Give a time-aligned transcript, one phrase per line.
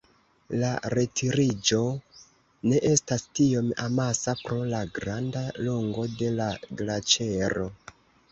[0.61, 0.69] La
[0.99, 1.81] retiriĝo
[2.71, 6.49] ne estas tiom amasa pro la granda longo de la
[6.83, 7.69] glaĉero.